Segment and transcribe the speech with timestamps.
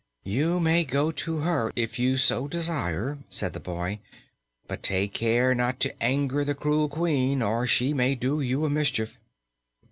[0.23, 3.99] "You may go to her, if you so desire," said the boy,
[4.67, 8.69] "but take care not to anger the cruel Queen, or she may do you a
[8.71, 9.19] mischief."